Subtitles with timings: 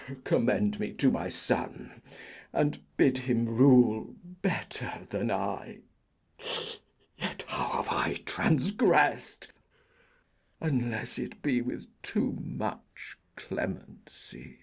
[0.23, 2.01] Commend me to my son,
[2.53, 5.81] and bid him rule Better than I:
[7.19, 9.49] yet how have I transgress'd,
[10.59, 14.57] Unless it be with too much clemency?